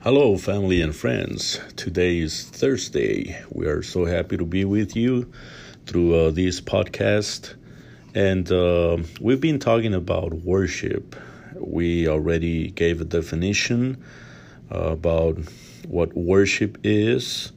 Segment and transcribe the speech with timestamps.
[0.00, 1.58] Hello, family and friends.
[1.74, 3.36] Today is Thursday.
[3.50, 5.32] We are so happy to be with you
[5.86, 7.56] through uh, this podcast.
[8.14, 11.16] And uh, we've been talking about worship.
[11.56, 14.04] We already gave a definition
[14.72, 15.40] uh, about
[15.88, 17.50] what worship is.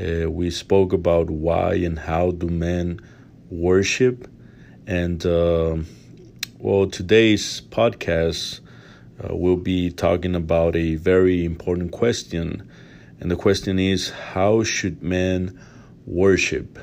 [0.00, 3.00] Uh, we spoke about why and how do men
[3.50, 4.30] worship.
[4.86, 5.78] And uh,
[6.60, 8.60] well, today's podcast
[9.22, 12.68] uh, we'll be talking about a very important question.
[13.20, 15.58] And the question is how should men
[16.06, 16.78] worship?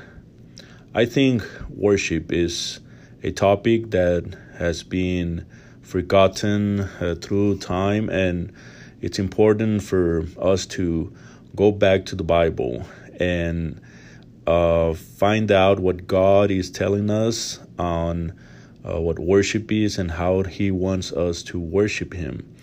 [0.94, 2.80] I think worship is
[3.22, 5.46] a topic that has been
[5.82, 8.52] forgotten uh, through time, and
[9.00, 11.12] it's important for us to
[11.54, 12.86] go back to the Bible
[13.18, 13.80] and
[14.46, 18.32] uh, find out what God is telling us on
[18.88, 22.54] uh, what worship is and how He wants us to worship Him.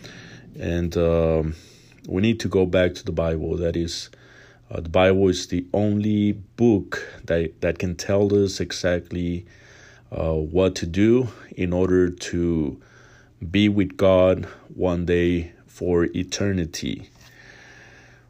[0.59, 1.55] And um,
[2.07, 3.57] we need to go back to the Bible.
[3.57, 4.09] That is,
[4.71, 9.45] uh, the Bible is the only book that that can tell us exactly
[10.11, 12.81] uh, what to do in order to
[13.51, 17.09] be with God one day for eternity.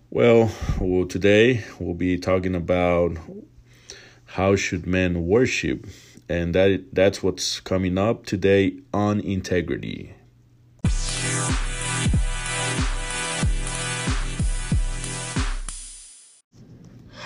[0.10, 3.18] Well, well, today we'll be talking about
[4.26, 5.86] how should men worship
[6.30, 10.14] and that that's what's coming up today on integrity.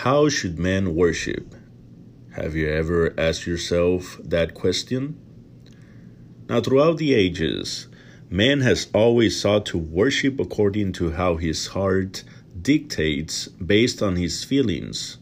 [0.02, 1.54] How should men worship?
[2.32, 5.20] Have you ever asked yourself that question?
[6.50, 7.88] Now, throughout the ages,
[8.30, 12.24] man has always sought to worship according to how his heart
[12.60, 15.18] dictates based on his feelings.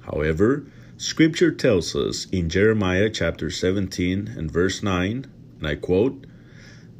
[0.00, 0.66] However,
[1.00, 5.26] Scripture tells us in Jeremiah chapter 17 and verse 9,
[5.58, 6.26] and I quote,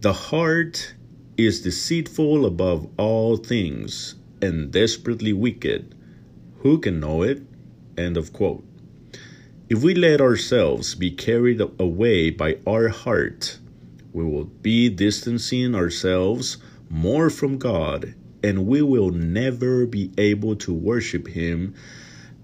[0.03, 0.95] The heart
[1.37, 5.97] is deceitful above all things and desperately wicked.
[6.59, 7.43] Who can know it?
[7.97, 8.65] End of quote.
[9.69, 13.59] If we let ourselves be carried away by our heart,
[14.13, 20.73] we will be distancing ourselves more from God and we will never be able to
[20.73, 21.75] worship Him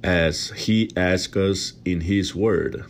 [0.05, 2.85] as He asks us in His Word.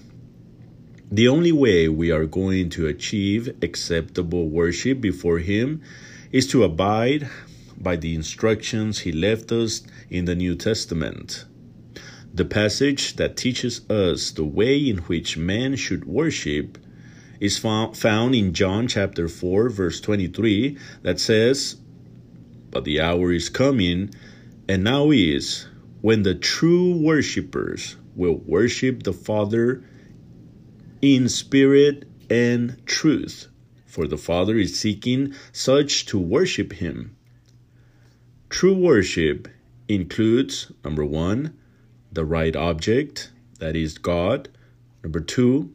[1.13, 5.81] The only way we are going to achieve acceptable worship before Him
[6.33, 7.31] is to abide
[7.79, 11.45] by the instructions He left us in the New Testament.
[12.35, 16.79] The passage that teaches us the way in which men should worship
[17.39, 21.77] is found in John chapter 4, verse 23, that says,
[22.73, 24.13] But the hour is coming,
[24.69, 25.67] and now is,
[26.05, 29.83] when the true worshippers will worship the Father
[31.01, 33.49] in spirit and truth,
[33.87, 37.17] for the Father is seeking such to worship Him.
[38.51, 39.49] True worship
[39.89, 41.57] includes number one,
[42.13, 44.51] the right object, that is God,
[45.03, 45.73] number two,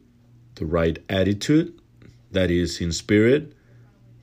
[0.54, 1.76] the right attitude,
[2.30, 3.52] that is in spirit,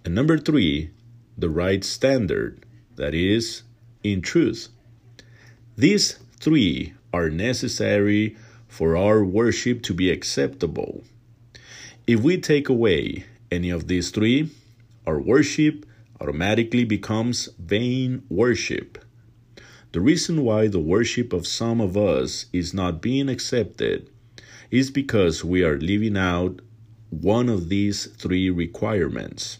[0.06, 0.90] and number three,
[1.38, 2.66] the right standard,
[2.96, 3.63] that is
[4.03, 4.69] in truth.
[5.79, 8.35] These three are necessary
[8.67, 11.03] for our worship to be acceptable.
[12.07, 14.49] If we take away any of these three,
[15.05, 15.85] our worship
[16.19, 18.97] automatically becomes vain worship.
[19.91, 24.09] The reason why the worship of some of us is not being accepted
[24.71, 26.59] is because we are leaving out
[27.11, 29.59] one of these three requirements.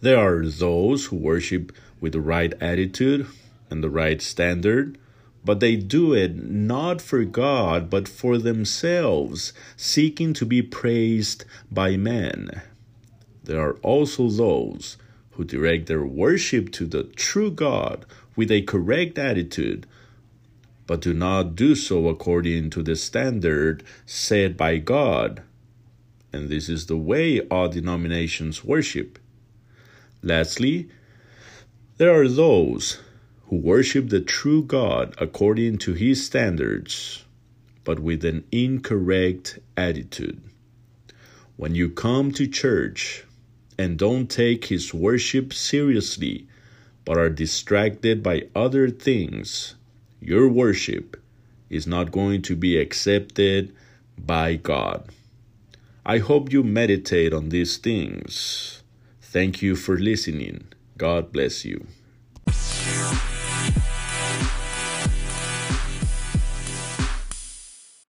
[0.00, 3.26] There are those who worship with the right attitude,
[3.70, 4.98] and the right standard,
[5.44, 11.96] but they do it not for God, but for themselves, seeking to be praised by
[11.96, 12.60] men.
[13.44, 14.98] There are also those
[15.32, 18.04] who direct their worship to the true God
[18.36, 19.86] with a correct attitude,
[20.86, 25.42] but do not do so according to the standard set by God.
[26.32, 29.18] And this is the way all denominations worship.
[30.22, 30.88] Lastly,
[31.96, 33.00] there are those
[33.50, 37.24] who worship the true God according to his standards,
[37.82, 40.40] but with an incorrect attitude.
[41.56, 43.24] When you come to church
[43.76, 46.46] and don't take his worship seriously,
[47.04, 49.74] but are distracted by other things,
[50.20, 51.20] your worship
[51.68, 53.74] is not going to be accepted
[54.16, 55.08] by God.
[56.06, 58.84] I hope you meditate on these things.
[59.20, 60.68] Thank you for listening.
[60.96, 61.84] God bless you.